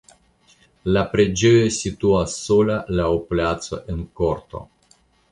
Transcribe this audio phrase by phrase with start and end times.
[0.95, 4.63] La preĝejo situas sola laŭ placo en korto.